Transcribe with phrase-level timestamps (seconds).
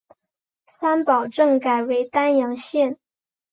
[0.65, 2.97] 三堡镇改为丹阳县。